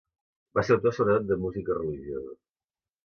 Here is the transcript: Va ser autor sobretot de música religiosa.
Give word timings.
Va 0.59 0.63
ser 0.69 0.73
autor 0.75 0.95
sobretot 0.99 1.29
de 1.33 1.37
música 1.43 1.77
religiosa. 1.81 2.37